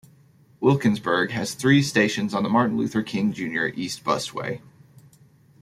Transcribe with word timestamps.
Wilkinsburg 0.59 1.29
has 1.29 1.53
three 1.53 1.83
stations 1.83 2.33
on 2.33 2.41
the 2.41 2.49
Martin 2.49 2.75
Luther 2.75 3.03
King 3.03 3.31
Junior 3.33 3.67
East 3.67 4.03
Busway. 4.03 4.59